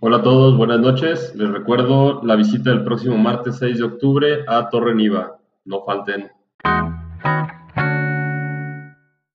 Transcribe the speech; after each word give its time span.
Hola 0.00 0.18
a 0.18 0.22
todos, 0.22 0.56
buenas 0.56 0.78
noches. 0.78 1.34
Les 1.34 1.50
recuerdo 1.50 2.22
la 2.22 2.36
visita 2.36 2.70
del 2.70 2.84
próximo 2.84 3.18
martes 3.18 3.56
6 3.58 3.78
de 3.78 3.84
octubre 3.84 4.44
a 4.46 4.68
Torre 4.68 4.94
Niva. 4.94 5.40
No 5.64 5.82
falten. 5.84 6.30